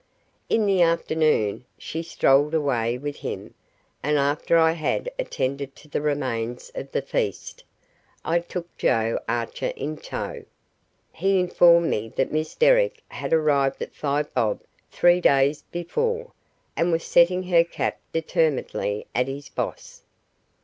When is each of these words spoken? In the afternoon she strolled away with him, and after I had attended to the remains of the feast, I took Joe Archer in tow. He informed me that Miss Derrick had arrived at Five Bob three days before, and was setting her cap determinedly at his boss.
In 0.49 0.65
the 0.65 0.81
afternoon 0.81 1.63
she 1.77 2.01
strolled 2.01 2.55
away 2.55 2.97
with 2.97 3.17
him, 3.17 3.53
and 4.01 4.17
after 4.17 4.57
I 4.57 4.71
had 4.71 5.11
attended 5.19 5.75
to 5.75 5.87
the 5.87 6.01
remains 6.01 6.71
of 6.73 6.91
the 6.91 7.03
feast, 7.03 7.63
I 8.25 8.39
took 8.39 8.75
Joe 8.79 9.19
Archer 9.29 9.71
in 9.75 9.97
tow. 9.97 10.43
He 11.13 11.39
informed 11.39 11.91
me 11.91 12.11
that 12.15 12.31
Miss 12.33 12.55
Derrick 12.55 13.03
had 13.09 13.31
arrived 13.31 13.79
at 13.79 13.93
Five 13.93 14.33
Bob 14.33 14.61
three 14.89 15.21
days 15.21 15.61
before, 15.71 16.31
and 16.75 16.91
was 16.91 17.03
setting 17.03 17.43
her 17.43 17.63
cap 17.63 17.99
determinedly 18.11 19.05
at 19.13 19.27
his 19.27 19.49
boss. 19.49 20.01